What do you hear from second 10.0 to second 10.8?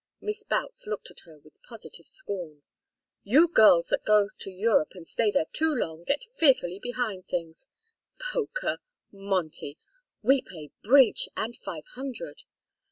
We play